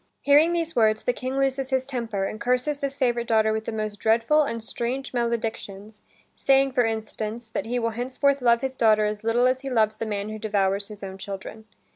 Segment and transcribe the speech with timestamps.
[0.23, 3.71] Hearing these words, the King loses his temper, and curses this favorite daughter with the
[3.71, 6.01] most dreadful and strange maledictions,
[6.35, 9.97] saying, for instance, that he will henceforth love his daughter as little as he loves
[9.97, 11.65] the man who devours his own children.